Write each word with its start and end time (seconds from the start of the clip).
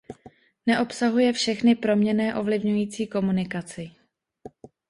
Neobsahuje 0.65 1.33
všechny 1.33 1.75
proměnné 1.75 2.35
ovlivňující 2.35 3.07
komunikaci. 3.07 3.91